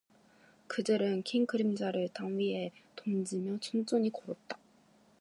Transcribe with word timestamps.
그들은 0.65 1.21
긴 1.21 1.45
그림자를 1.45 2.09
땅 2.09 2.35
위에 2.39 2.71
던지며 2.95 3.59
천천히 3.59 4.09
걸었다. 4.11 4.57